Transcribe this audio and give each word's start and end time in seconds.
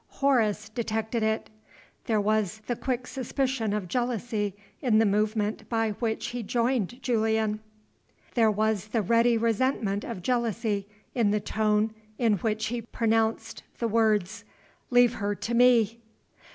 Horace 0.07 0.67
detected 0.69 1.21
it. 1.21 1.51
There 2.05 2.19
was 2.19 2.61
the 2.65 2.75
quick 2.75 3.05
suspicion 3.05 3.71
of 3.71 3.87
jealousy 3.87 4.55
in 4.81 4.97
the 4.97 5.05
movement 5.05 5.69
by 5.69 5.91
which 5.91 6.29
he 6.29 6.41
joined 6.41 7.03
Julian; 7.03 7.59
there 8.33 8.49
was 8.49 8.87
the 8.87 9.03
ready 9.03 9.37
resentment 9.37 10.03
of 10.03 10.23
jealousy 10.23 10.87
in 11.13 11.29
the 11.29 11.39
tone 11.39 11.93
in 12.17 12.37
which 12.39 12.65
he 12.65 12.81
pronounced 12.81 13.61
the 13.77 13.87
words, 13.87 14.43
"Leave 14.89 15.13
her 15.13 15.35
to 15.35 15.53
me." 15.53 15.99